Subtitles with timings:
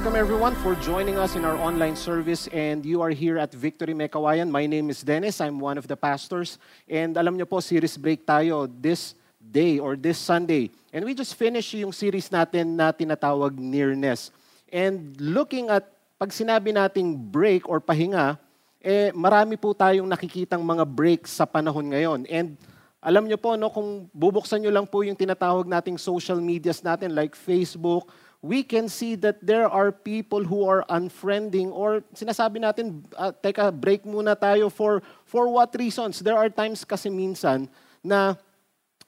[0.00, 3.92] welcome everyone for joining us in our online service and you are here at Victory
[3.92, 4.48] Mekawayan.
[4.48, 5.44] My name is Dennis.
[5.44, 6.56] I'm one of the pastors.
[6.88, 10.72] And alam niyo po, series break tayo this day or this Sunday.
[10.88, 14.32] And we just finished yung series natin na tinatawag nearness.
[14.72, 15.84] And looking at,
[16.16, 18.40] pag sinabi nating break or pahinga,
[18.80, 22.24] eh, marami po tayong nakikitang mga break sa panahon ngayon.
[22.32, 22.56] And
[23.04, 27.12] alam niyo po, no, kung bubuksan niyo lang po yung tinatawag nating social medias natin
[27.12, 28.08] like Facebook,
[28.40, 33.68] we can see that there are people who are unfriending or sinasabi natin, uh, teka,
[33.68, 36.20] break muna tayo for, for what reasons?
[36.24, 37.68] There are times kasi minsan
[38.00, 38.34] na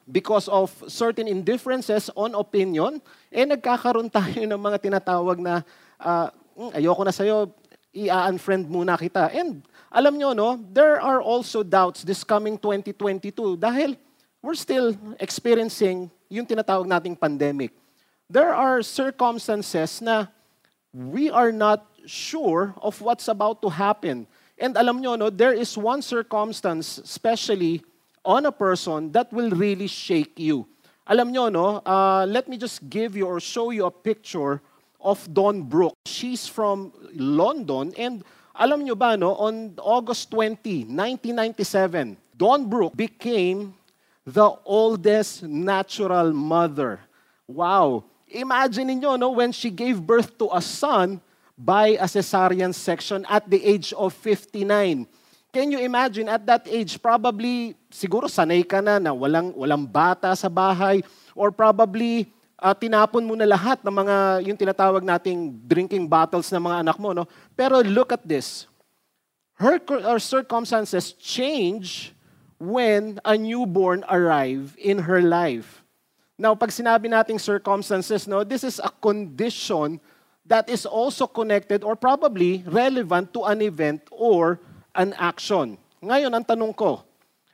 [0.05, 3.01] because of certain indifferences on opinion,
[3.33, 5.65] eh nagkakaroon tayo ng mga tinatawag na
[5.97, 6.29] uh,
[6.77, 7.49] ayoko na sa'yo,
[7.97, 9.33] i-unfriend muna kita.
[9.33, 13.97] And alam nyo, no, there are also doubts this coming 2022 dahil
[14.45, 17.73] we're still experiencing yung tinatawag nating pandemic
[18.33, 20.25] there are circumstances na
[20.97, 24.27] we are not sure of what's about to happen.
[24.57, 27.85] And alam nyo, no, there is one circumstance, especially
[28.25, 30.65] on a person, that will really shake you.
[31.07, 34.65] Alam nyo, no, uh, let me just give you or show you a picture
[34.97, 35.99] of Dawn Brooke.
[36.07, 38.25] She's from London and
[38.57, 43.75] alam nyo ba, no, on August 20, 1997, Dawn Brooke became
[44.25, 47.01] the oldest natural mother.
[47.49, 48.05] Wow.
[48.33, 51.21] Imagine niyo no, when she gave birth to a son
[51.57, 55.07] by a cesarean section at the age of 59.
[55.53, 60.33] Can you imagine at that age, probably, siguro sanay ka na na walang, walang bata
[60.33, 61.05] sa bahay
[61.37, 62.25] or probably
[62.57, 64.17] uh, tinapon mo na lahat ng mga,
[64.49, 67.13] yung tinatawag nating drinking bottles ng mga anak mo.
[67.13, 67.29] No?
[67.53, 68.65] Pero look at this.
[69.61, 72.17] Her, her circumstances change
[72.57, 75.82] when a newborn arrive in her life.
[76.39, 80.01] Now, pag sinabi nating circumstances, no, this is a condition
[80.47, 84.59] that is also connected or probably relevant to an event or
[84.95, 85.79] an action.
[86.03, 87.05] Ngayon, ang tanong ko,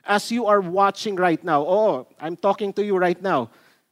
[0.01, 3.51] as you are watching right now, oh, I'm talking to you right now,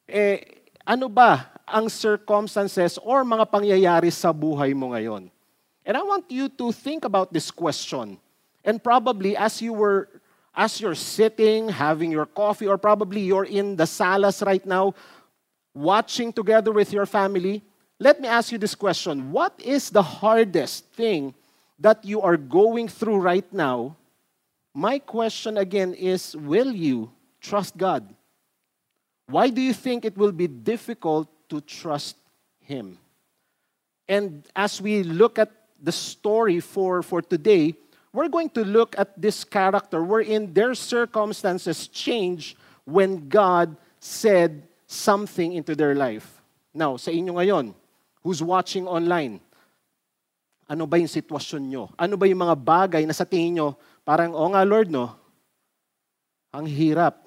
[0.10, 0.42] eh,
[0.88, 5.30] ano ba ang circumstances or mga pangyayari sa buhay mo ngayon?
[5.86, 8.18] And I want you to think about this question.
[8.64, 10.10] And probably as you were
[10.58, 14.96] as you're sitting, having your coffee, or probably you're in the salas right now,
[15.76, 17.62] watching together with your family,
[18.00, 21.36] let me ask you this question What is the hardest thing
[21.80, 23.96] that you are going through right now?
[24.74, 28.10] My question again is Will you trust God?
[29.28, 32.18] Why do you think it will be difficult to trust
[32.62, 32.98] Him?
[34.08, 35.52] And as we look at
[35.82, 37.76] the story for, for today,
[38.18, 45.54] we're going to look at this character wherein their circumstances change when God said something
[45.54, 46.26] into their life.
[46.74, 47.78] Now, sa inyo ngayon,
[48.26, 49.38] who's watching online,
[50.66, 51.94] ano ba yung sitwasyon nyo?
[51.94, 55.14] Ano ba yung mga bagay na sa tingin nyo, parang, oh nga Lord, no?
[56.58, 57.27] Ang hirap.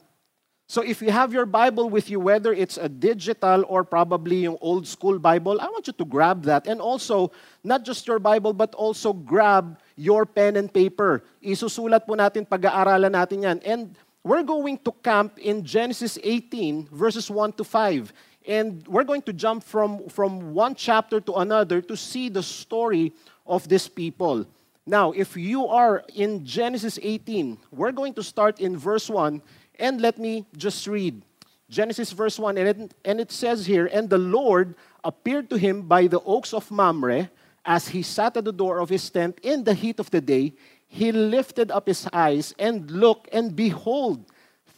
[0.70, 4.56] So if you have your Bible with you, whether it's a digital or probably yung
[4.60, 6.68] old school Bible, I want you to grab that.
[6.68, 7.32] And also,
[7.64, 11.26] not just your Bible, but also grab your pen and paper.
[11.42, 13.58] Isusulat po natin, pag-aaralan natin yan.
[13.66, 18.14] And we're going to camp in Genesis 18, verses 1 to 5.
[18.46, 23.10] And we're going to jump from, from one chapter to another to see the story
[23.42, 24.46] of this people.
[24.86, 29.42] Now, if you are in Genesis 18, we're going to start in verse 1
[29.80, 31.22] And let me just read
[31.70, 35.82] Genesis verse 1, and it, and it says here, And the Lord appeared to him
[35.82, 37.30] by the oaks of Mamre
[37.64, 40.52] as he sat at the door of his tent in the heat of the day.
[40.86, 44.26] He lifted up his eyes and looked, and behold,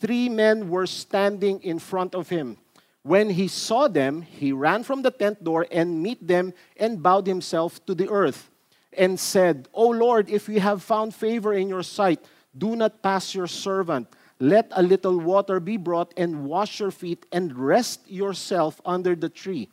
[0.01, 2.59] three men were standing in front of him.
[3.03, 7.27] When he saw them, he ran from the tent door and met them and bowed
[7.27, 8.51] himself to the earth
[8.93, 12.21] and said, O Lord, if we have found favor in your sight,
[12.57, 14.07] do not pass your servant.
[14.43, 19.29] Let a little water be brought and wash your feet and rest yourself under the
[19.29, 19.69] tree.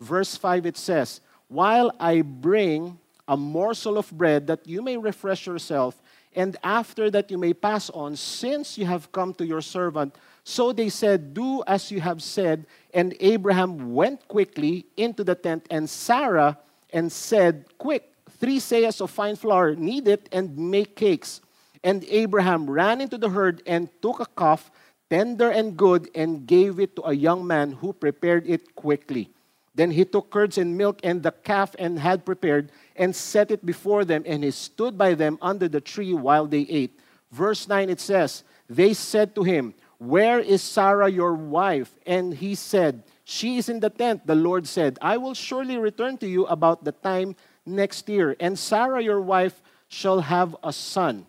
[0.00, 2.98] Verse 5 it says, While I bring
[3.28, 6.00] a morsel of bread that you may refresh yourself,
[6.34, 10.16] and after that you may pass on, since you have come to your servant.
[10.42, 12.64] So they said, Do as you have said.
[12.94, 16.56] And Abraham went quickly into the tent, and Sarah
[16.94, 21.42] and said, Quick, three sayas of fine flour, knead it and make cakes.
[21.84, 24.72] And Abraham ran into the herd and took a calf,
[25.10, 29.30] tender and good, and gave it to a young man who prepared it quickly.
[29.74, 33.66] Then he took curds and milk and the calf and had prepared and set it
[33.66, 36.98] before them, and he stood by them under the tree while they ate.
[37.30, 41.94] Verse 9 it says, They said to him, Where is Sarah your wife?
[42.06, 46.18] And he said, she is in the tent, the Lord said, I will surely return
[46.18, 51.26] to you about the time next year, and Sarah, your wife, shall have a son.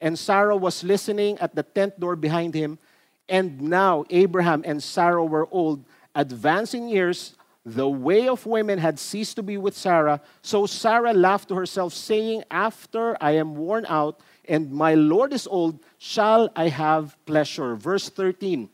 [0.00, 2.78] And Sarah was listening at the tent door behind him.
[3.28, 7.36] And now Abraham and Sarah were old, advancing years.
[7.64, 10.20] The way of women had ceased to be with Sarah.
[10.42, 15.46] So Sarah laughed to herself, saying, After I am worn out and my Lord is
[15.46, 17.76] old, shall I have pleasure?
[17.76, 18.68] Verse 13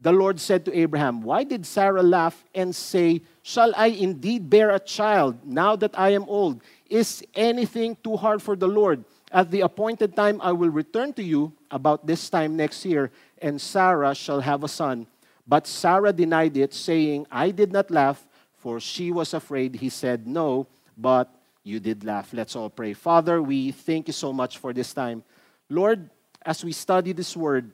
[0.00, 4.70] The Lord said to Abraham, Why did Sarah laugh and say, Shall I indeed bear
[4.70, 6.62] a child now that I am old?
[6.88, 9.04] Is anything too hard for the Lord?
[9.32, 13.58] At the appointed time, I will return to you about this time next year, and
[13.58, 15.06] Sarah shall have a son.
[15.48, 19.76] But Sarah denied it, saying, I did not laugh, for she was afraid.
[19.76, 20.66] He said, No,
[20.98, 21.32] but
[21.64, 22.30] you did laugh.
[22.32, 22.92] Let's all pray.
[22.92, 25.24] Father, we thank you so much for this time.
[25.70, 26.10] Lord,
[26.44, 27.72] as we study this word,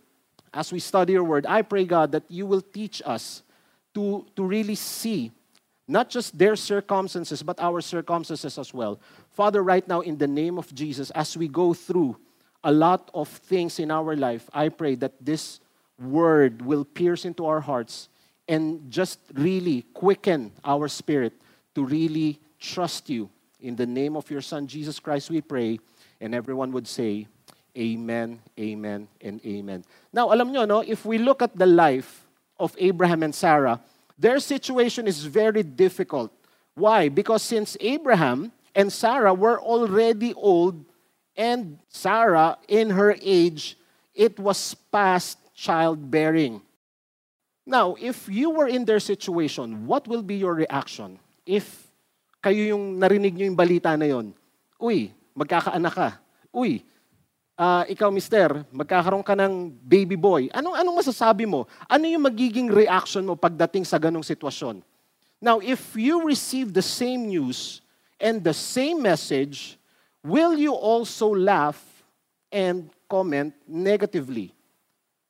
[0.55, 3.43] as we study your word, I pray, God, that you will teach us
[3.95, 5.33] to, to really see
[5.89, 9.01] not just their circumstances, but our circumstances as well.
[9.39, 12.17] Father, right now, in the name of Jesus, as we go through
[12.65, 15.61] a lot of things in our life, I pray that this
[15.97, 18.09] word will pierce into our hearts
[18.49, 21.35] and just really quicken our spirit
[21.77, 23.31] to really trust you.
[23.61, 25.79] In the name of your Son, Jesus Christ, we pray.
[26.21, 27.29] And everyone would say,
[27.79, 29.85] Amen, Amen, and Amen.
[30.13, 32.27] Now, alam nyo, no, if we look at the life
[32.59, 33.79] of Abraham and Sarah,
[34.19, 36.33] their situation is very difficult.
[36.75, 37.09] Why?
[37.09, 40.87] Because since Abraham and Sarah were already old,
[41.35, 43.75] and Sarah, in her age,
[44.15, 46.63] it was past childbearing.
[47.67, 51.19] Now, if you were in their situation, what will be your reaction?
[51.43, 51.91] If
[52.39, 54.31] kayo yung narinig nyo yung balita na yon,
[54.79, 56.11] uy, magkakaanak ka.
[56.55, 56.87] Uy,
[57.59, 61.67] uh, ikaw mister, magkakaroon ka ng baby boy, anong, anong masasabi mo?
[61.91, 64.87] Ano yung magiging reaction mo pagdating sa ganong sitwasyon?
[65.43, 67.83] Now, if you receive the same news
[68.21, 69.79] and the same message,
[70.25, 72.03] will you also laugh
[72.51, 74.55] and comment negatively?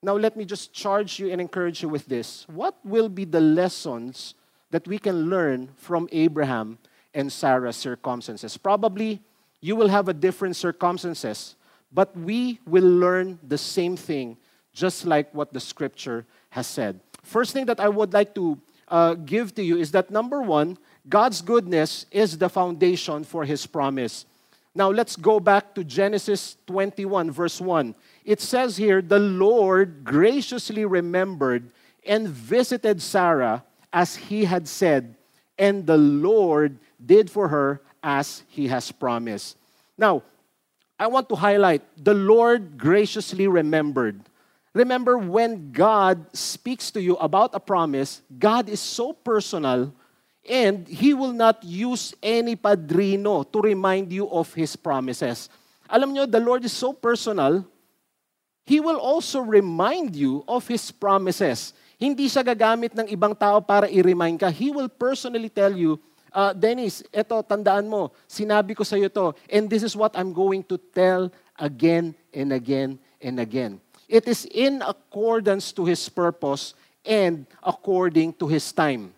[0.03, 2.47] Now, let me just charge you and encourage you with this.
[2.49, 4.35] What will be the lessons
[4.71, 6.79] that we can learn from Abraham
[7.15, 8.57] and Sarah's circumstances?
[8.57, 9.21] Probably
[9.61, 11.57] you will have a different circumstances
[11.93, 14.37] but we will learn the same thing,
[14.73, 17.01] just like what the scripture has said.
[17.23, 20.79] First thing that I would like to uh, give to you is that number one,
[21.09, 24.27] God's goodness is the foundation for his promise.
[24.75, 27.95] Now let's go back to Genesis 21, verse 1.
[28.25, 31.71] It says here, The Lord graciously remembered
[32.07, 35.17] and visited Sarah as he had said,
[35.59, 39.57] and the Lord did for her as he has promised.
[39.97, 40.23] Now,
[40.99, 44.21] I want to highlight the Lord graciously remembered.
[44.75, 49.95] Remember, when God speaks to you about a promise, God is so personal
[50.49, 55.53] and He will not use any padrino to remind you of His promises.
[55.89, 57.63] Alam nyo, the Lord is so personal,
[58.65, 61.77] He will also remind you of His promises.
[62.01, 64.49] Hindi siya gagamit ng ibang tao para i-remind ka.
[64.49, 66.01] He will personally tell you
[66.33, 70.33] uh, Dennis, eto, tandaan mo, sinabi ko sa iyo to, and this is what I'm
[70.33, 73.81] going to tell again and again and again.
[74.09, 76.73] It is in accordance to His purpose
[77.05, 79.13] and according to His time.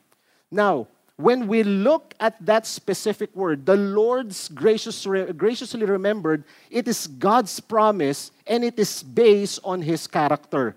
[0.51, 0.91] Now,
[1.21, 7.61] when we look at that specific word, the Lord's gracious, graciously remembered, it is God's
[7.61, 10.77] promise and it is based on His character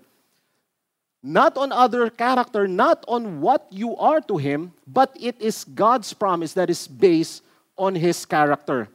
[1.24, 6.12] not on other character, not on what you are to Him, but it is God's
[6.12, 7.42] promise that is based
[7.78, 8.88] on His character.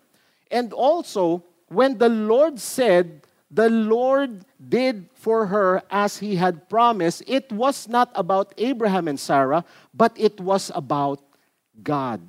[0.52, 7.24] And also, when the Lord said, the Lord did for her as He had promised,
[7.26, 11.20] it was not about Abraham and Sarah, but it was about
[11.84, 12.22] God.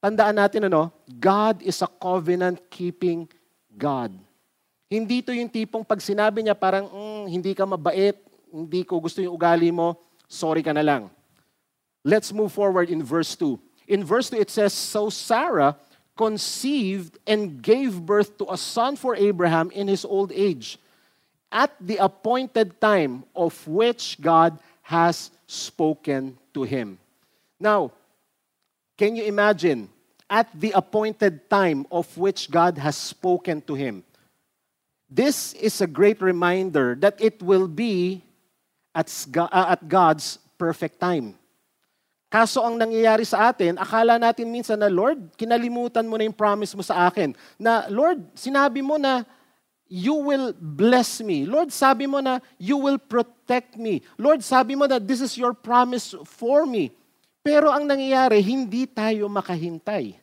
[0.00, 3.26] Tandaan natin ano, God is a covenant-keeping
[3.74, 4.14] God.
[4.86, 8.14] Hindi to yung tipong pag sinabi niya parang, mm, hindi ka mabait,
[8.52, 9.98] hindi ko gusto yung ugali mo,
[10.30, 11.10] sorry ka na lang.
[12.06, 13.58] Let's move forward in verse 2.
[13.90, 15.74] In verse 2, it says, So Sarah
[16.16, 20.78] conceived and gave birth to a son for Abraham in his old age,
[21.50, 26.98] at the appointed time of which God has spoken to him.
[27.58, 27.92] Now,
[28.96, 29.88] can you imagine?
[30.26, 34.02] At the appointed time of which God has spoken to him.
[35.06, 38.26] This is a great reminder that it will be
[38.90, 39.06] at,
[39.38, 41.38] uh, at God's perfect time.
[42.26, 46.74] Kaso ang nangyayari sa atin, akala natin minsan na, Lord, kinalimutan mo na yung promise
[46.74, 47.30] mo sa akin.
[47.54, 49.22] Na, Lord, sinabi mo na
[49.86, 51.46] you will bless me.
[51.46, 54.02] Lord, sabi mo na you will protect me.
[54.18, 56.90] Lord, sabi mo na this is your promise for me.
[57.46, 60.18] Pero ang nangyayari, hindi tayo makahintay.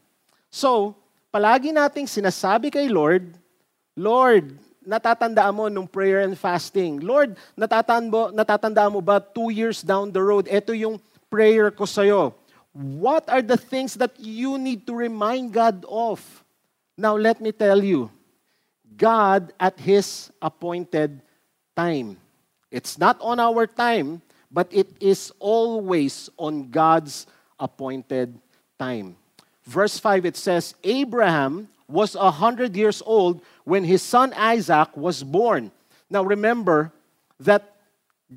[0.51, 0.91] So,
[1.31, 3.39] palagi nating sinasabi kay Lord,
[3.95, 6.99] Lord, natatandaan mo nung prayer and fasting.
[6.99, 10.99] Lord, natatandaan mo, natatandaan mo ba two years down the road, ito yung
[11.31, 12.35] prayer ko sa'yo.
[12.75, 16.19] What are the things that you need to remind God of?
[16.99, 18.11] Now, let me tell you,
[18.99, 21.23] God at His appointed
[21.71, 22.19] time.
[22.67, 24.19] It's not on our time,
[24.53, 27.25] but it is always on God's
[27.59, 28.39] appointed
[28.79, 29.17] time.
[29.65, 35.23] Verse 5 it says, Abraham was a hundred years old when his son Isaac was
[35.23, 35.71] born.
[36.09, 36.93] Now remember
[37.39, 37.75] that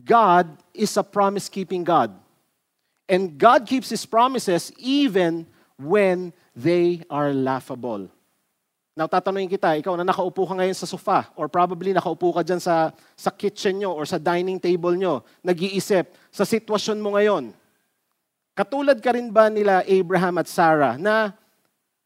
[0.04, 2.12] God is a promise keeping God.
[3.08, 5.46] And God keeps his promises even
[5.78, 8.10] when they are laughable.
[8.96, 12.56] Now, tatanungin kita, ikaw na nakaupo ka ngayon sa sofa or probably nakaupo ka dyan
[12.56, 17.52] sa, sa kitchen nyo or sa dining table nyo, nag-iisip sa sitwasyon mo ngayon.
[18.56, 21.36] Katulad ka rin ba nila Abraham at Sarah na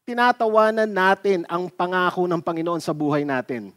[0.03, 3.71] tinatawanan natin ang pangako ng Panginoon sa buhay natin?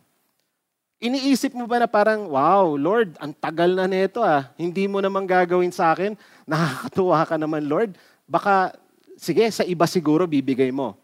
[0.98, 4.50] Iniisip mo ba na parang, wow, Lord, ang tagal na nito ah.
[4.58, 6.18] Hindi mo naman gagawin sa akin.
[6.50, 7.94] Nakakatuwa ka naman, Lord.
[8.26, 8.74] Baka,
[9.14, 10.98] sige, sa iba siguro bibigay mo.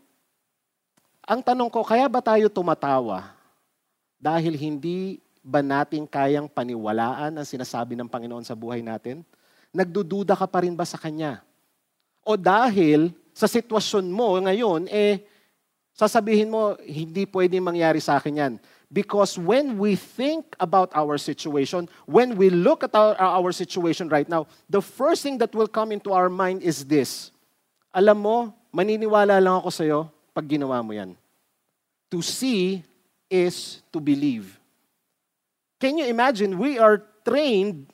[1.31, 3.31] Ang tanong ko, kaya ba tayo tumatawa?
[4.19, 9.23] Dahil hindi ba natin kayang paniwalaan ang sinasabi ng Panginoon sa buhay natin?
[9.71, 11.39] Nagdududa ka pa rin ba sa Kanya?
[12.27, 15.23] O dahil sa sitwasyon mo ngayon, eh,
[15.95, 18.53] sasabihin mo, hindi pwede mangyari sa akin yan.
[18.91, 24.27] Because when we think about our situation, when we look at our, our situation right
[24.27, 27.31] now, the first thing that will come into our mind is this.
[27.95, 28.37] Alam mo,
[28.75, 30.01] maniniwala lang ako sa'yo
[30.35, 31.20] pag ginawa mo yan.
[32.11, 32.83] To see
[33.31, 34.59] is to believe.
[35.79, 36.59] Can you imagine?
[36.59, 37.87] We are trained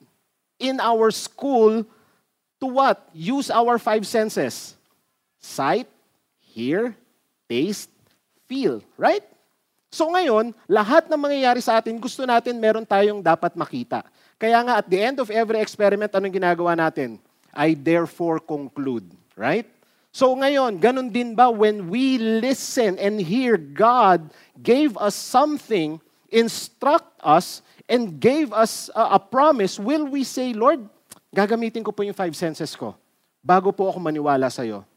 [0.58, 1.84] in our school
[2.60, 3.04] to what?
[3.12, 4.74] Use our five senses
[5.36, 5.86] sight,
[6.40, 6.96] hear,
[7.46, 7.92] taste,
[8.48, 8.82] feel.
[8.98, 9.22] Right?
[9.92, 14.02] So ngayon, lahat ng mangyayari sa atin, gusto natin meron tayong dapat makita.
[14.36, 17.22] Kaya nga at the end of every experiment, anong ginagawa natin?
[17.54, 19.06] I therefore conclude.
[19.36, 19.68] Right?
[20.16, 26.00] So ngayon, ganun din ba when we listen and hear God gave us something,
[26.32, 30.88] instruct us, and gave us a, a promise, will we say, Lord,
[31.36, 32.96] gagamitin ko po yung five senses ko
[33.44, 34.88] bago po ako maniwala sa iyo?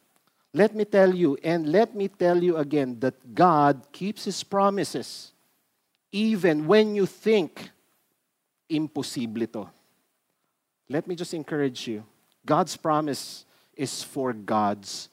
[0.55, 5.35] Let me tell you, and let me tell you again, that God keeps His promises
[6.15, 7.67] even when you think
[8.71, 9.67] imposible to.
[10.87, 12.07] Let me just encourage you.
[12.47, 13.43] God's promise
[13.79, 15.07] is for God's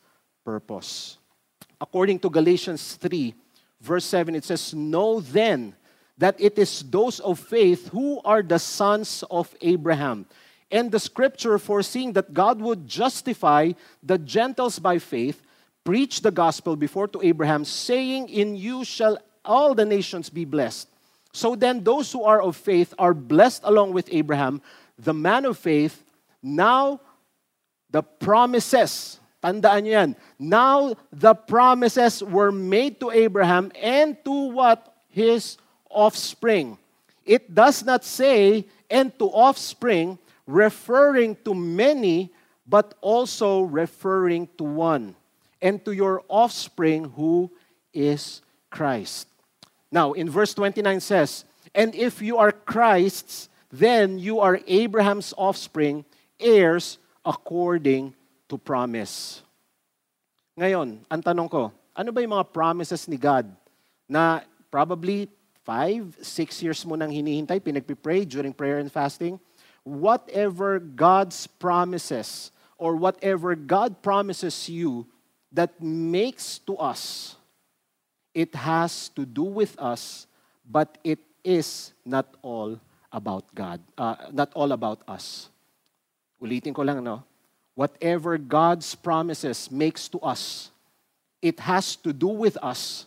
[0.44, 1.18] purpose.
[1.80, 3.34] According to Galatians 3,
[3.80, 5.74] verse 7, it says, Know then
[6.18, 10.26] that it is those of faith who are the sons of Abraham.
[10.70, 15.42] And the scripture, foreseeing that God would justify the Gentiles by faith,
[15.84, 20.88] preached the gospel before to Abraham, saying, In you shall all the nations be blessed.
[21.32, 24.60] So then, those who are of faith are blessed along with Abraham,
[24.98, 26.02] the man of faith.
[26.42, 27.00] Now,
[27.96, 30.10] the promises, tandaan nyo yan.
[30.36, 34.92] Now, the promises were made to Abraham and to what?
[35.08, 35.56] His
[35.88, 36.76] offspring.
[37.24, 42.36] It does not say, and to offspring, referring to many,
[42.68, 45.16] but also referring to one.
[45.64, 47.48] And to your offspring, who
[47.96, 49.24] is Christ.
[49.88, 56.04] Now, in verse 29 says, And if you are Christ's, then you are Abraham's offspring,
[56.38, 58.14] heirs according
[58.46, 59.42] to promise.
[60.54, 63.50] Ngayon, ang tanong ko, ano ba yung mga promises ni God
[64.06, 65.26] na probably
[65.66, 69.42] five, six years mo nang hinihintay, pinagpipray during prayer and fasting?
[69.82, 75.10] Whatever God's promises or whatever God promises you
[75.50, 77.34] that makes to us,
[78.30, 80.30] it has to do with us,
[80.62, 82.78] but it is not all
[83.10, 85.50] about God, uh, not all about us.
[86.40, 87.24] Ulitin ko lang, no?
[87.76, 90.72] Whatever God's promises makes to us,
[91.44, 93.04] it has to do with us,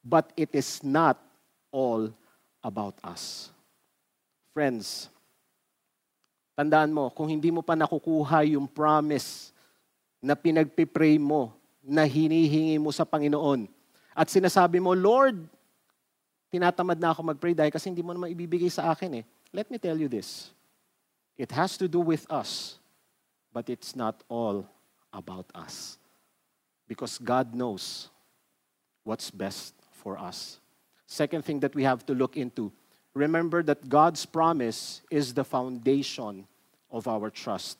[0.00, 1.20] but it is not
[1.68, 2.08] all
[2.64, 3.52] about us.
[4.56, 5.12] Friends,
[6.56, 9.52] tandaan mo, kung hindi mo pa nakukuha yung promise
[10.24, 11.52] na pinagpipray mo,
[11.86, 13.70] na hinihingi mo sa Panginoon,
[14.16, 15.38] at sinasabi mo, Lord,
[16.48, 19.24] tinatamad na ako mag-pray dahil kasi hindi mo naman ibibigay sa akin eh.
[19.52, 20.55] Let me tell you this.
[21.36, 22.78] It has to do with us,
[23.52, 24.66] but it's not all
[25.12, 25.98] about us.
[26.88, 28.08] Because God knows
[29.04, 30.58] what's best for us.
[31.06, 32.72] Second thing that we have to look into
[33.14, 36.46] remember that God's promise is the foundation
[36.90, 37.78] of our trust.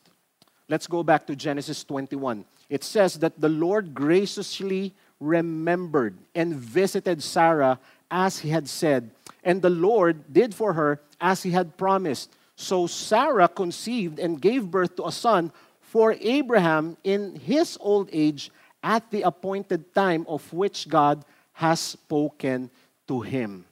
[0.69, 2.45] Let's go back to Genesis 21.
[2.69, 7.79] It says that the Lord graciously remembered and visited Sarah
[8.11, 9.11] as he had said,
[9.45, 12.33] and the Lord did for her as he had promised.
[12.57, 18.51] So Sarah conceived and gave birth to a son for Abraham in his old age
[18.83, 22.71] at the appointed time of which God has spoken
[23.09, 23.65] to him.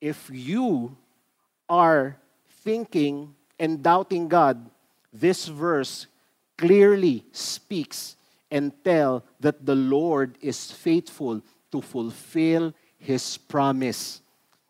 [0.00, 0.96] If you
[1.68, 2.16] are
[2.62, 4.70] thinking and doubting God,
[5.12, 6.06] this verse
[6.56, 8.16] clearly speaks
[8.50, 11.42] and tell that the Lord is faithful
[11.72, 14.20] to fulfill His promise.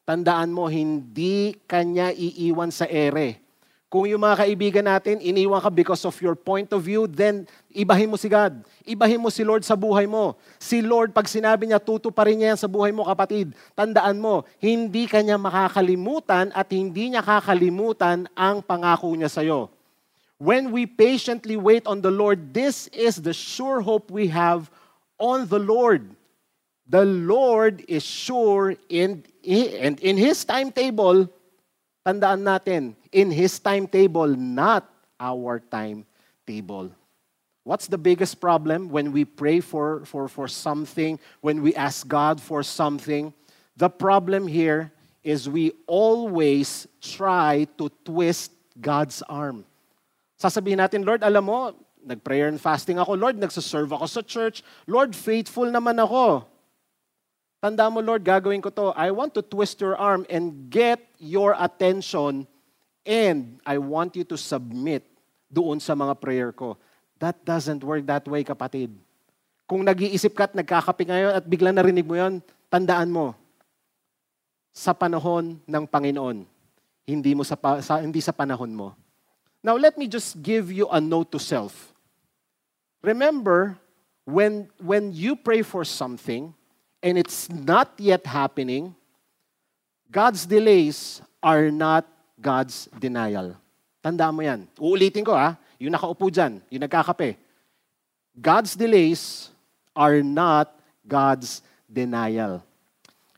[0.06, 3.42] Tandaan mo, hindi kanya iiwan sa ere.
[3.90, 7.42] Kung yung mga kaibigan natin, iniwan ka because of your point of view, then
[7.74, 8.62] ibahin mo si God.
[8.86, 10.38] Ibahin mo si Lord sa buhay mo.
[10.62, 13.50] Si Lord, pag sinabi niya, tuto pa rin niya yan sa buhay mo, kapatid.
[13.74, 19.70] Tandaan mo, hindi kanya makakalimutan at hindi niya kakalimutan ang pangako niya sa'yo.
[20.38, 24.70] When we patiently wait on the Lord, this is the sure hope we have
[25.18, 26.14] on the Lord.
[26.86, 31.28] The Lord is sure in, and in His timetable,
[32.06, 34.86] tandaan natin, in His timetable, not
[35.18, 36.94] our timetable.
[37.66, 42.40] What's the biggest problem when we pray for, for, for something, when we ask God
[42.40, 43.34] for something?
[43.76, 44.92] The problem here
[45.24, 49.66] is we always try to twist God's arm.
[50.38, 51.74] Sasabihin natin, Lord, alam mo,
[52.06, 53.18] nag-prayer and fasting ako.
[53.18, 54.62] Lord, nagsaserve ako sa church.
[54.86, 56.46] Lord, faithful naman ako.
[57.66, 58.94] Tanda mo, Lord, gagawin ko to.
[58.94, 62.46] I want to twist your arm and get your attention
[63.02, 65.02] and I want you to submit
[65.50, 66.78] doon sa mga prayer ko.
[67.18, 68.94] That doesn't work that way, kapatid.
[69.66, 72.38] Kung nag-iisip ka at nagkakape ngayon at bigla narinig mo yon,
[72.70, 73.34] tandaan mo,
[74.70, 76.46] sa panahon ng Panginoon,
[77.02, 78.94] hindi, mo sa, sa, hindi sa panahon mo.
[79.58, 81.90] Now, let me just give you a note to self.
[83.02, 83.74] Remember,
[84.22, 86.54] when, when you pray for something,
[87.02, 88.94] and it's not yet happening,
[90.10, 92.06] God's delays are not
[92.40, 93.56] God's denial.
[94.02, 94.68] Tandaan mo yan.
[94.78, 95.58] Uulitin ko ha.
[95.82, 97.36] Yung nakaupo dyan, yung nagkakape.
[98.36, 99.50] God's delays
[99.96, 100.72] are not
[101.04, 102.62] God's denial.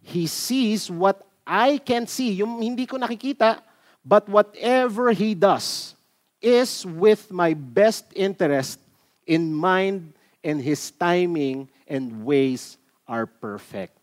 [0.03, 2.37] He sees what I can see.
[2.39, 3.63] Yung hindi ko nakikita,
[4.05, 5.95] but whatever He does
[6.43, 8.79] is with my best interest
[9.27, 13.97] in mind and His timing and ways are perfect.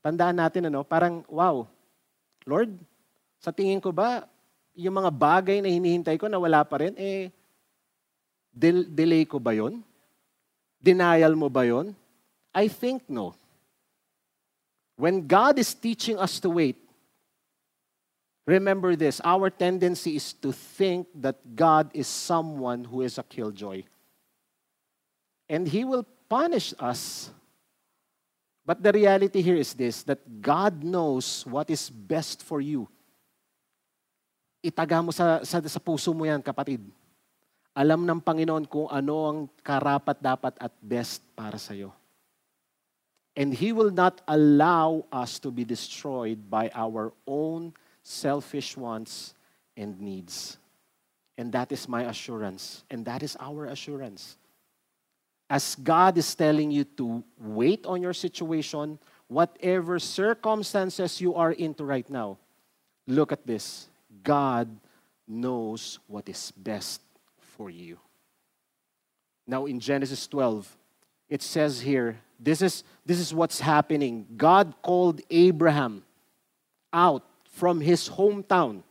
[0.00, 1.68] Tandaan natin, ano, parang, wow,
[2.48, 2.72] Lord,
[3.38, 4.24] sa tingin ko ba,
[4.72, 7.28] yung mga bagay na hinihintay ko na wala pa rin, eh,
[8.56, 9.84] del- delay ko ba yon?
[10.80, 11.92] Denial mo ba yon?
[12.56, 13.36] I think no.
[14.96, 16.80] When God is teaching us to wait,
[18.48, 23.84] remember this our tendency is to think that God is someone who is a killjoy.
[25.52, 27.28] And He will punish us
[28.66, 32.90] But the reality here is this that God knows what is best for you.
[34.58, 36.82] Itaga mo sa, sa, sa puso mo yan, kapatid.
[37.70, 41.94] Alam ng Panginoon kung ano ang karapat dapat at best para sa iyo.
[43.38, 47.70] And He will not allow us to be destroyed by our own
[48.02, 49.38] selfish wants
[49.78, 50.58] and needs.
[51.38, 52.82] And that is my assurance.
[52.90, 54.40] And that is our assurance
[55.48, 61.84] as God is telling you to wait on your situation, whatever circumstances you are into
[61.84, 62.38] right now,
[63.06, 63.88] look at this.
[64.22, 64.68] God
[65.26, 67.00] knows what is best
[67.38, 67.98] for you.
[69.46, 70.76] Now, in Genesis 12,
[71.28, 74.26] it says here, this is, this is what's happening.
[74.36, 76.02] God called Abraham
[76.92, 78.82] out from his hometown.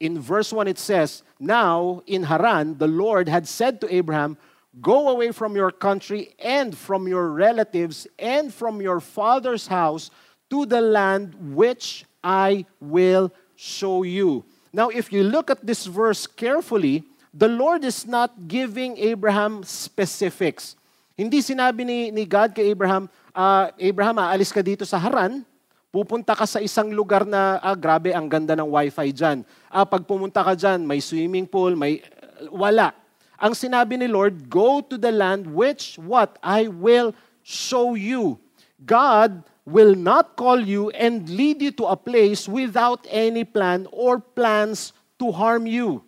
[0.00, 4.36] In verse 1, it says, Now in Haran, the Lord had said to Abraham,
[4.82, 10.10] Go away from your country and from your relatives and from your father's house
[10.50, 14.42] to the land which I will show you.
[14.74, 20.74] Now, if you look at this verse carefully, the Lord is not giving Abraham specifics.
[21.14, 25.46] Hindi sinabi ni, ni God kay Abraham, uh, Abraham, aalis ka dito sa Haran,
[25.94, 29.46] pupunta ka sa isang lugar na, ah, grabe, ang ganda ng wifi dyan.
[29.70, 32.02] Ah, pag pumunta ka dyan, may swimming pool, may,
[32.50, 32.90] wala.
[33.40, 36.38] Ang sinabi ni Lord, go to the land which what?
[36.42, 38.38] I will show you.
[38.84, 44.20] God will not call you and lead you to a place without any plan or
[44.20, 46.04] plans to harm you.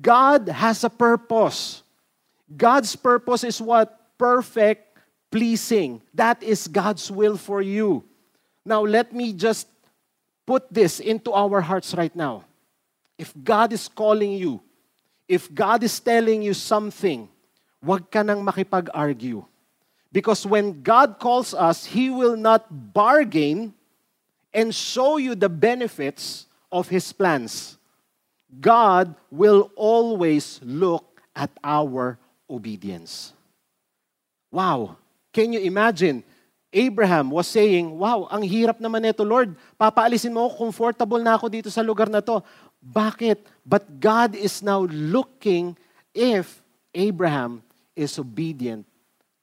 [0.00, 1.82] God has a purpose.
[2.56, 4.18] God's purpose is what?
[4.18, 4.98] Perfect,
[5.30, 6.02] pleasing.
[6.14, 8.04] That is God's will for you.
[8.64, 9.68] Now, let me just
[10.46, 12.44] put this into our hearts right now.
[13.18, 14.60] If God is calling you,
[15.30, 17.30] if God is telling you something,
[17.78, 19.46] wag ka nang makipag-argue.
[20.10, 23.70] Because when God calls us, He will not bargain
[24.50, 27.78] and show you the benefits of His plans.
[28.50, 32.18] God will always look at our
[32.50, 33.30] obedience.
[34.50, 34.98] Wow!
[35.30, 36.26] Can you imagine?
[36.74, 39.54] Abraham was saying, Wow, ang hirap naman nito, Lord.
[39.74, 42.42] Papaalisin mo ako, comfortable na ako dito sa lugar na to.
[42.80, 43.38] Bakit?
[43.66, 45.76] But God is now looking
[46.14, 46.62] if
[46.94, 47.62] Abraham
[47.94, 48.86] is obedient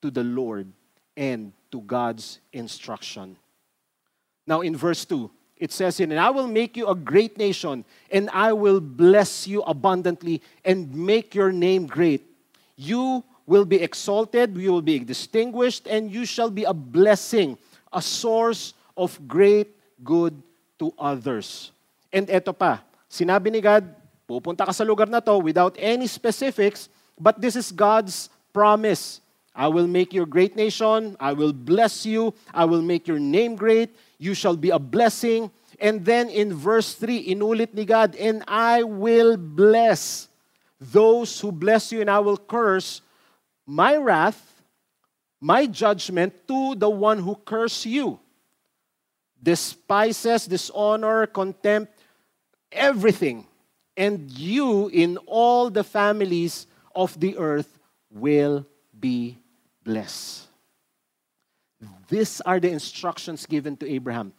[0.02, 0.68] to the Lord
[1.16, 3.38] and to God's instruction.
[4.46, 8.30] Now, in verse 2, it says, And I will make you a great nation, and
[8.32, 12.24] I will bless you abundantly and make your name great.
[12.76, 17.58] You will be exalted, you will be distinguished, and you shall be a blessing,
[17.92, 19.70] a source of great
[20.04, 20.36] good
[20.80, 21.72] to others.
[22.14, 23.88] And eto pa, sinabi ni God,
[24.28, 26.88] pupunta ka sa lugar na to without any specifics,
[27.20, 29.20] but this is God's promise.
[29.58, 31.18] I will make you a great nation.
[31.20, 32.34] I will bless you.
[32.54, 33.90] I will make your name great.
[34.22, 35.50] You shall be a blessing.
[35.82, 40.30] And then in verse 3, inulit ni God, and I will bless
[40.80, 43.02] those who bless you, and I will curse
[43.66, 44.38] my wrath,
[45.42, 48.20] my judgment to the one who curse you.
[49.42, 51.94] Despises, dishonor, contempt,
[52.72, 53.46] everything.
[53.98, 57.80] And you in all the families of the earth
[58.14, 59.38] will be
[59.84, 60.48] blessed.
[62.10, 64.34] These are the instructions given to Abraham.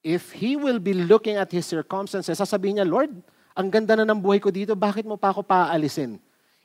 [0.00, 3.12] If he will be looking at his circumstances, sasabihin niya, Lord,
[3.52, 6.16] ang ganda na ng buhay ko dito, bakit mo pa ako paalisin?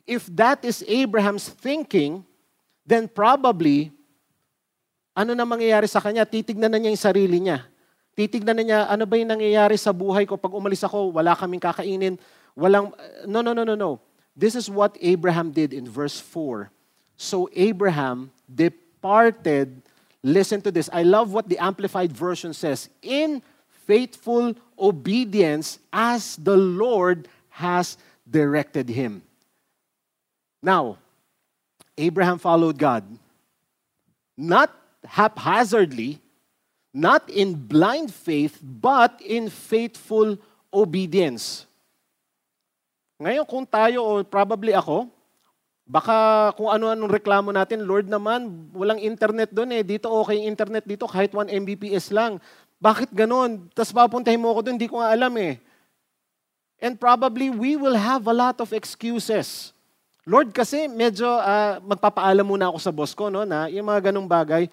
[0.07, 2.23] If that is Abraham's thinking,
[2.87, 3.91] then probably,
[5.11, 6.23] ano na mangyayari sa kanya?
[6.23, 7.67] Titignan na niya yung sarili niya.
[8.15, 10.39] Titignan na niya, ano ba yung nangyayari sa buhay ko?
[10.39, 12.15] Pag umalis ako, wala kaming kakainin.
[12.55, 12.95] Walang,
[13.27, 13.99] no, no, no, no, no.
[14.35, 16.71] This is what Abraham did in verse 4.
[17.19, 19.83] So Abraham departed,
[20.23, 20.89] listen to this.
[20.91, 22.87] I love what the Amplified Version says.
[23.03, 23.43] In
[23.85, 27.97] faithful obedience as the Lord has
[28.27, 29.21] directed him.
[30.63, 30.97] Now,
[31.97, 33.03] Abraham followed God,
[34.35, 34.73] not
[35.05, 36.19] haphazardly,
[36.95, 40.39] not in blind faith, but in faithful
[40.71, 41.67] obedience.
[43.19, 45.11] Ngayon, kung tayo, o probably ako,
[45.85, 49.85] Baka kung ano-anong reklamo natin, Lord naman, walang internet doon eh.
[49.85, 52.41] Dito okay internet dito, kahit 1 Mbps lang.
[52.81, 53.69] Bakit ganon?
[53.69, 55.61] Tapos papuntahin mo ako doon, hindi ko nga alam eh.
[56.81, 59.77] And probably we will have a lot of excuses.
[60.25, 64.25] Lord, kasi medyo uh, magpapaalam muna ako sa boss ko, no, na yung mga ganong
[64.25, 64.65] bagay.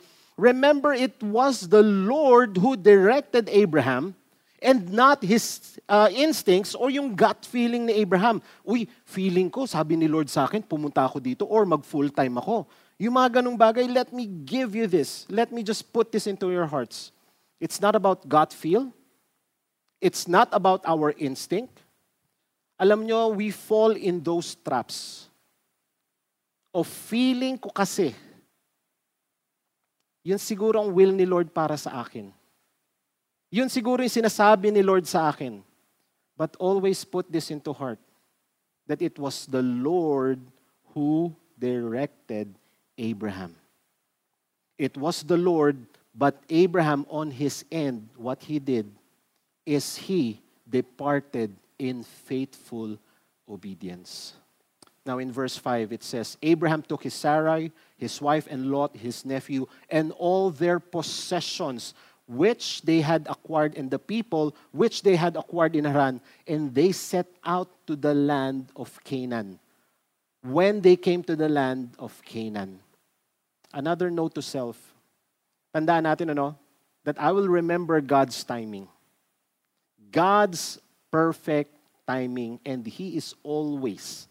[0.42, 4.18] Remember, it was the Lord who directed Abraham
[4.58, 8.42] and not his uh, instincts or yung gut feeling ni Abraham.
[8.66, 12.66] Uy, feeling ko, sabi ni Lord sa akin, pumunta ako dito or mag-full-time ako.
[12.98, 15.30] Yung mga ganong bagay, let me give you this.
[15.30, 17.14] Let me just put this into your hearts.
[17.62, 18.90] It's not about gut feel.
[20.02, 21.86] It's not about our instinct.
[22.82, 25.30] Alam nyo, we fall in those traps
[26.74, 28.10] of feeling ko kasi.
[30.22, 32.30] Yun siguro ang will ni Lord para sa akin.
[33.52, 35.60] Yun siguro yung sinasabi ni Lord sa akin.
[36.38, 38.00] But always put this into heart
[38.86, 40.40] that it was the Lord
[40.94, 42.54] who directed
[42.98, 43.54] Abraham.
[44.78, 45.78] It was the Lord,
[46.14, 48.90] but Abraham on his end, what he did
[49.66, 52.98] is he departed in faithful
[53.48, 54.34] obedience.
[55.04, 59.24] Now in verse 5, it says, Abraham took his Sarai, his wife, and Lot, his
[59.24, 61.94] nephew, and all their possessions
[62.28, 66.92] which they had acquired and the people which they had acquired in Haran, and they
[66.92, 69.58] set out to the land of Canaan.
[70.42, 72.80] When they came to the land of Canaan.
[73.72, 74.76] Another note to self.
[75.74, 76.58] Tandaan natin ano?
[77.04, 78.86] That I will remember God's timing.
[80.10, 80.78] God's
[81.10, 81.74] perfect
[82.06, 84.28] timing, and He is always.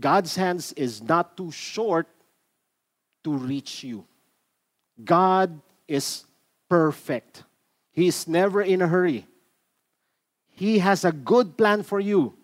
[0.00, 2.08] God's hands is not too short
[3.22, 4.06] to reach you.
[5.04, 6.24] God is
[6.68, 7.44] perfect.
[7.92, 9.26] He's never in a hurry.
[10.56, 12.34] He has a good plan for you.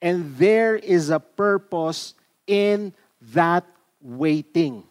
[0.00, 2.14] And there is a purpose
[2.46, 2.94] in
[3.34, 3.66] that
[4.00, 4.84] waiting.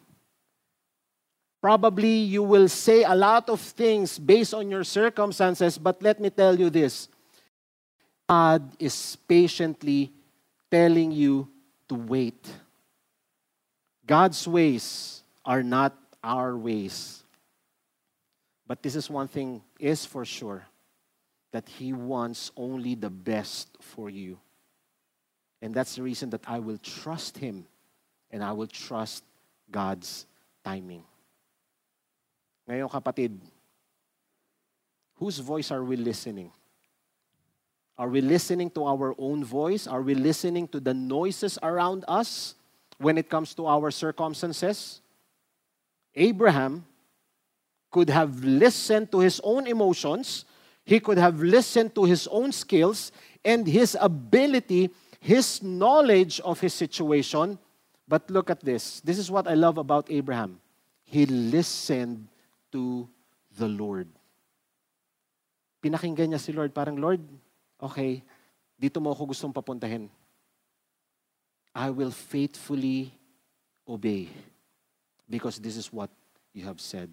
[1.60, 6.30] Probably you will say a lot of things based on your circumstances, but let me
[6.30, 7.08] tell you this
[8.28, 10.12] God is patiently
[10.70, 11.48] telling you
[11.90, 12.46] to wait.
[14.06, 17.24] God's ways are not our ways.
[18.64, 20.62] But this is one thing is for sure
[21.50, 24.38] that He wants only the best for you.
[25.60, 27.66] And that's the reason that I will trust Him
[28.30, 29.24] and I will trust
[29.68, 30.26] God's
[30.62, 31.02] timing.
[32.70, 33.34] Ngayon kapatid,
[35.18, 36.52] whose voice are we listening?
[38.00, 39.86] Are we listening to our own voice?
[39.86, 42.54] Are we listening to the noises around us
[42.96, 45.02] when it comes to our circumstances?
[46.16, 46.86] Abraham
[47.92, 50.46] could have listened to his own emotions,
[50.82, 53.12] he could have listened to his own skills
[53.44, 54.88] and his ability,
[55.20, 57.58] his knowledge of his situation.
[58.08, 59.02] But look at this.
[59.02, 60.58] This is what I love about Abraham.
[61.04, 62.28] He listened
[62.72, 63.06] to
[63.58, 64.08] the Lord.
[65.84, 67.20] Pinakinggan niya si Lord, parang, Lord,
[67.82, 68.22] okay,
[68.80, 70.08] dito mo ako gustong papuntahin.
[71.74, 73.12] I will faithfully
[73.86, 74.28] obey
[75.28, 76.10] because this is what
[76.52, 77.12] you have said.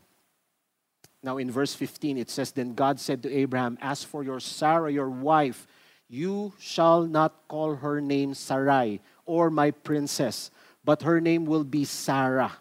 [1.21, 4.91] Now, in verse 15, it says, Then God said to Abraham, As for your Sarah,
[4.91, 5.67] your wife,
[6.10, 10.51] you shall not call her name Sarai or my princess,
[10.86, 12.53] but her name will be Sarah.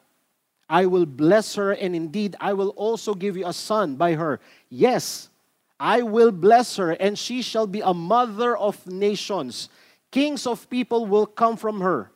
[0.69, 4.41] I will bless her, and indeed I will also give you a son by her.
[4.69, 5.31] Yes,
[5.79, 9.69] I will bless her, and she shall be a mother of nations.
[10.11, 12.11] Kings of people will come from her.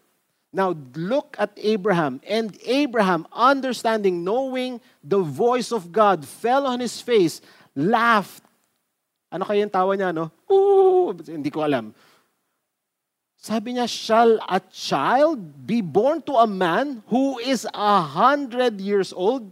[0.52, 2.20] Now look at Abraham.
[2.26, 7.40] And Abraham, understanding, knowing the voice of God, fell on his face,
[7.76, 8.42] laughed.
[9.30, 10.32] Ano kaya yung tawa niya, no?
[10.50, 11.94] Ooh, hindi ko alam.
[13.38, 19.12] Sabi niya, shall a child be born to a man who is a hundred years
[19.12, 19.48] old?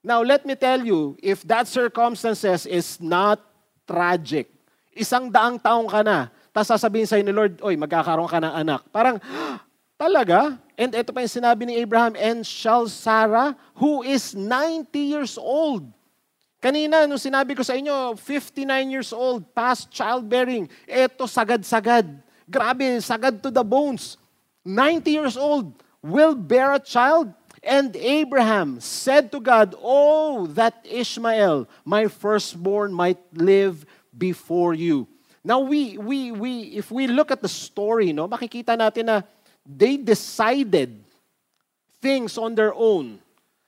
[0.00, 3.36] Now, let me tell you, if that circumstances is not
[3.84, 4.48] tragic,
[4.96, 8.80] isang daang taong ka na, tapos sasabihin sa'yo ni Lord, oy, magkakaroon ka ng anak.
[8.88, 9.20] Parang,
[10.00, 10.56] talaga?
[10.80, 15.84] And ito pa yung sinabi ni Abraham, and shall Sarah, who is 90 years old.
[16.60, 20.64] Kanina, nung sinabi ko sa inyo, 59 years old, past childbearing.
[20.88, 22.08] Ito, sagad-sagad.
[22.48, 24.16] Grabe, sagad to the bones.
[24.64, 31.68] 90 years old, will bear a child And Abraham said to God, Oh, that Ishmael,
[31.84, 33.84] my firstborn, might live
[34.16, 35.06] before you.
[35.44, 39.22] Now, we, we, we, if we look at the story, no, makikita natin na
[39.64, 41.04] they decided
[42.00, 43.20] things on their own.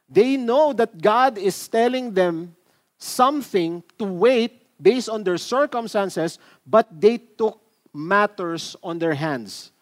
[0.08, 2.56] They know that God is telling them
[2.98, 7.60] something to wait based on their circumstances, but they took
[7.92, 9.72] matters on their hands.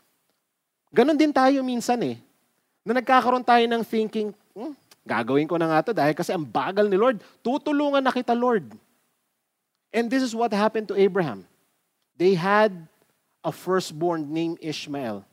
[0.94, 2.18] Ganon din tayo minsan eh
[2.85, 4.73] na nagkakaroon tayo ng thinking, hmm,
[5.05, 7.21] gagawin ko na nga to dahil kasi ang bagal ni Lord.
[7.45, 8.73] Tutulungan na kita, Lord.
[9.93, 11.45] And this is what happened to Abraham.
[12.16, 12.73] They had
[13.43, 15.25] a firstborn named Ishmael.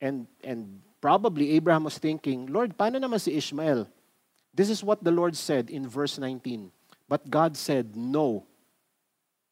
[0.00, 3.86] And, and probably Abraham was thinking, Lord, paano naman si Ishmael?
[4.52, 6.72] This is what the Lord said in verse 19.
[7.06, 8.44] But God said, No.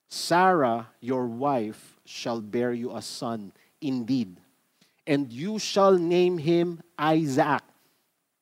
[0.09, 4.41] Sarah, your wife, shall bear you a son indeed
[5.09, 7.65] and you shall name him Isaac.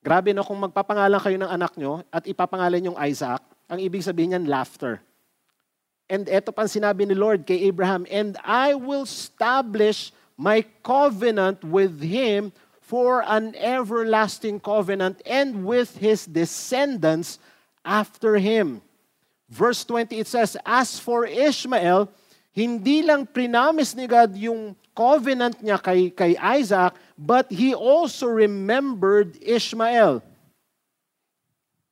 [0.02, 4.35] Grabe no, kung magpapangalan kayo ng anak nyo at ipapangalan yung Isaac, ang ibig sabihin
[4.35, 4.98] niyan, laughter.
[6.11, 11.98] And eto pa sinabi ni Lord kay Abraham, And I will establish my covenant with
[12.02, 17.42] him for an everlasting covenant and with his descendants
[17.83, 18.83] after him.
[19.50, 22.07] Verse 20, it says, As for Ishmael,
[22.55, 29.37] hindi lang prinamis ni God yung covenant niya kay, kay Isaac, but he also remembered
[29.42, 30.22] Ishmael.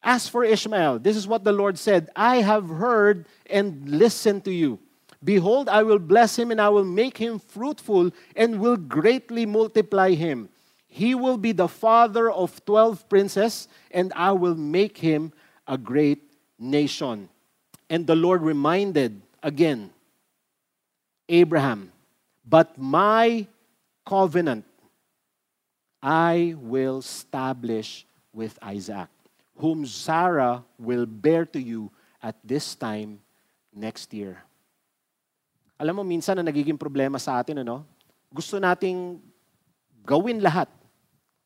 [0.03, 4.53] As for Ishmael, this is what the Lord said I have heard and listened to
[4.53, 4.81] you.
[5.23, 10.13] Behold, I will bless him and I will make him fruitful and will greatly multiply
[10.13, 10.51] him.
[10.87, 15.33] He will be the father of 12 princes, and I will make him
[15.67, 16.23] a great
[16.59, 17.29] nation.
[17.91, 19.91] And the Lord reminded again
[21.29, 21.91] Abraham,
[22.45, 23.49] but my
[24.05, 24.69] covenant
[26.05, 29.09] I will establish with Isaac,
[29.57, 31.89] whom Sarah will bear to you
[32.21, 33.25] at this time
[33.73, 34.45] next year.
[35.81, 37.89] Alam mo, minsan na nagiging problema sa atin, ano?
[38.29, 39.17] Gusto nating
[40.05, 40.69] gawin lahat.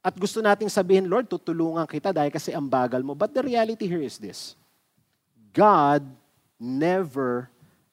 [0.03, 3.15] At gusto nating sabihin, Lord, tutulungan kita dahil kasi ang bagal mo.
[3.15, 4.59] But the reality here is this.
[5.55, 6.03] God
[6.59, 7.47] never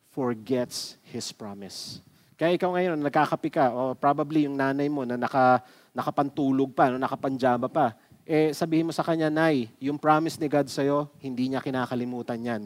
[0.10, 2.02] forgets His promise.
[2.36, 5.64] Kaya ikaw ngayon, nagkakapi ka, o probably yung nanay mo na naka,
[5.96, 7.96] nakapantulog pa, no, nakapanjama pa,
[8.28, 12.64] eh sabihin mo sa kanya, Nay, yung promise ni God sa'yo, hindi niya kinakalimutan yan.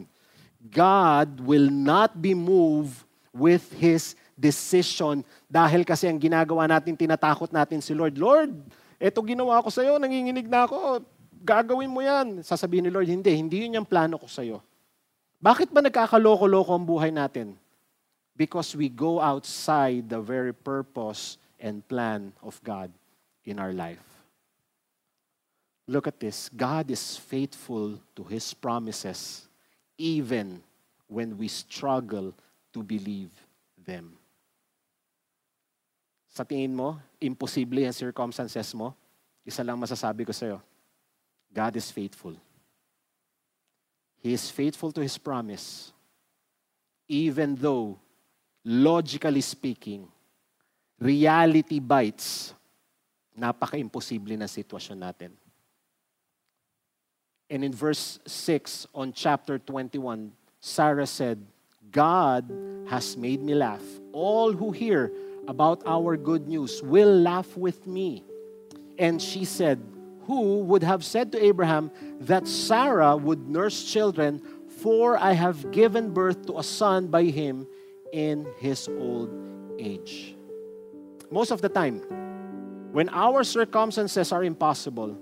[0.58, 7.78] God will not be moved with His decision dahil kasi ang ginagawa natin, tinatakot natin
[7.78, 8.16] si Lord.
[8.18, 8.50] Lord,
[8.96, 11.04] eto ginawa ko sa'yo, nanginginig na ako,
[11.44, 12.40] gagawin mo yan.
[12.40, 14.64] Sasabihin ni Lord, hindi, hindi yun yung plano ko sa'yo.
[15.38, 17.59] Bakit ba nagkakaloko-loko ang buhay natin?
[18.40, 22.88] Because we go outside the very purpose and plan of God
[23.44, 24.00] in our life.
[25.84, 26.48] Look at this.
[26.48, 29.44] God is faithful to His promises
[29.98, 30.64] even
[31.04, 32.32] when we struggle
[32.72, 33.28] to believe
[33.76, 34.16] them.
[36.32, 38.96] Sa tingin mo, imposible ang circumstances mo?
[39.44, 40.64] Isa lang masasabi ko sa'yo.
[41.52, 42.32] God is faithful.
[44.24, 45.92] He is faithful to His promise.
[47.04, 48.00] Even though,
[48.64, 50.08] logically speaking,
[50.98, 52.54] reality bites,
[53.38, 55.32] napaka-imposible na sitwasyon natin.
[57.50, 61.42] And in verse 6 on chapter 21, Sarah said,
[61.90, 62.46] God
[62.86, 63.82] has made me laugh.
[64.12, 65.10] All who hear
[65.48, 68.22] about our good news will laugh with me.
[68.98, 69.82] And she said,
[70.26, 76.12] Who would have said to Abraham that Sarah would nurse children, for I have given
[76.12, 77.66] birth to a son by him
[78.12, 79.30] in his old
[79.78, 80.36] age?
[81.30, 82.02] Most of the time,
[82.92, 85.16] when our circumstances are impossible,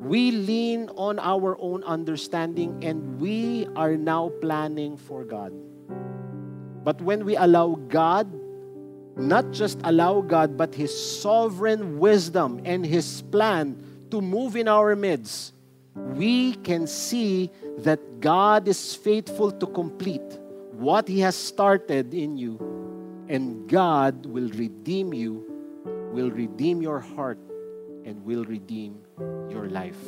[0.00, 5.52] we lean on our own understanding and we are now planning for God.
[6.82, 8.26] But when we allow God,
[9.16, 13.78] not just allow God, but His sovereign wisdom and His plan
[14.10, 15.54] to move in our midst,
[15.94, 20.38] we can see that God is faithful to complete
[20.82, 22.58] what He has started in you,
[23.28, 25.46] and God will redeem you,
[26.12, 27.38] will redeem your heart,
[28.04, 28.98] and will redeem
[29.48, 29.98] your life.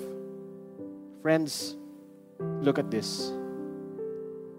[1.22, 1.76] Friends,
[2.60, 3.32] look at this.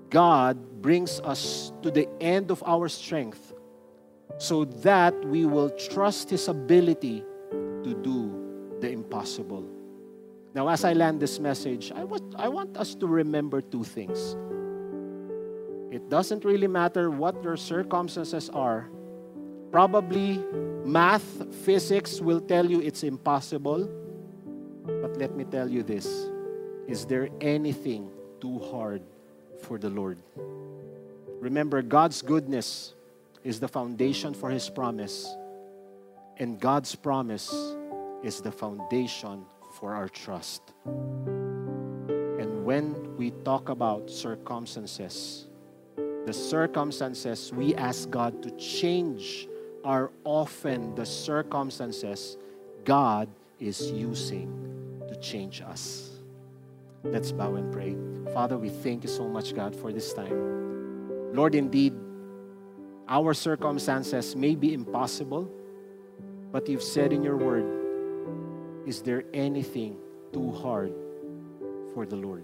[0.09, 3.53] God brings us to the end of our strength
[4.37, 7.23] so that we will trust His ability
[7.83, 9.67] to do the impossible.
[10.53, 14.37] Now, as I land this message, I want, I want us to remember two things.
[16.09, 18.89] Doesn't really matter what your circumstances are.
[19.71, 20.39] Probably
[20.85, 21.25] math,
[21.65, 23.89] physics will tell you it's impossible.
[24.85, 26.29] But let me tell you this
[26.87, 29.01] Is there anything too hard
[29.63, 30.19] for the Lord?
[31.39, 32.93] Remember, God's goodness
[33.43, 35.35] is the foundation for His promise,
[36.37, 37.53] and God's promise
[38.23, 40.61] is the foundation for our trust.
[40.85, 45.47] And when we talk about circumstances,
[46.25, 49.47] the circumstances we ask God to change
[49.83, 52.37] are often the circumstances
[52.83, 56.09] God is using to change us.
[57.03, 57.95] Let's bow and pray.
[58.33, 61.33] Father, we thank you so much, God, for this time.
[61.33, 61.93] Lord, indeed,
[63.07, 65.47] our circumstances may be impossible,
[66.51, 67.65] but you've said in your word,
[68.87, 69.97] is there anything
[70.33, 70.91] too hard
[71.93, 72.43] for the Lord?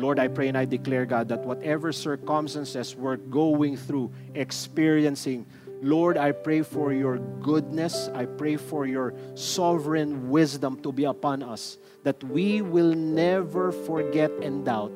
[0.00, 5.46] Lord, I pray and I declare, God, that whatever circumstances we're going through, experiencing,
[5.82, 8.08] Lord, I pray for your goodness.
[8.14, 14.30] I pray for your sovereign wisdom to be upon us, that we will never forget
[14.42, 14.92] and doubt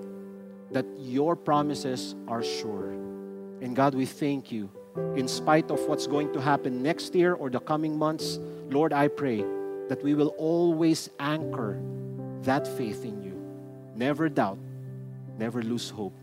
[0.72, 2.90] that your promises are sure.
[3.60, 4.68] And God, we thank you.
[5.16, 8.38] In spite of what's going to happen next year or the coming months,
[8.68, 9.44] Lord, I pray
[9.88, 11.80] that we will always anchor
[12.42, 13.34] that faith in you.
[13.96, 14.58] Never doubt,
[15.38, 16.14] never lose hope,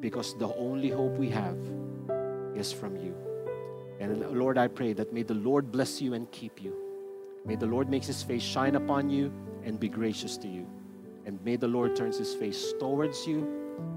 [0.00, 1.58] because the only hope we have
[2.54, 3.14] is from you.
[4.00, 6.74] And Lord, I pray that may the Lord bless you and keep you.
[7.44, 9.32] May the Lord make his face shine upon you
[9.64, 10.66] and be gracious to you.
[11.26, 13.40] And may the Lord turns his face towards you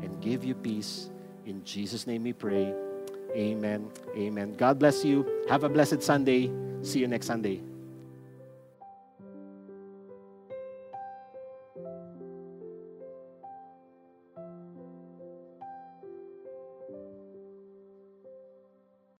[0.02, 1.10] and give you peace.
[1.46, 2.74] In Jesus' name we pray.
[3.36, 3.90] Amen.
[4.16, 4.56] Amen.
[4.56, 5.46] God bless you.
[5.50, 6.52] Have a blessed Sunday.
[6.82, 7.62] See you next Sunday.